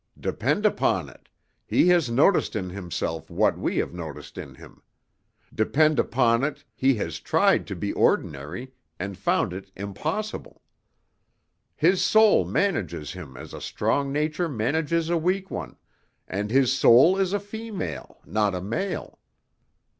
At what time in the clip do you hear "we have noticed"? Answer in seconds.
3.59-4.35